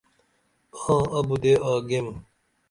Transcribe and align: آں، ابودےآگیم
آں، 0.83 1.03
ابودےآگیم 1.17 2.07